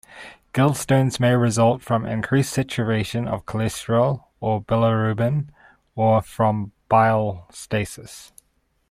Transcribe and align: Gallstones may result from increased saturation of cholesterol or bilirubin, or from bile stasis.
Gallstones 0.55 1.19
may 1.19 1.35
result 1.35 1.83
from 1.83 2.07
increased 2.07 2.53
saturation 2.53 3.27
of 3.27 3.45
cholesterol 3.45 4.23
or 4.39 4.59
bilirubin, 4.59 5.49
or 5.95 6.23
from 6.23 6.71
bile 6.89 7.45
stasis. 7.51 8.31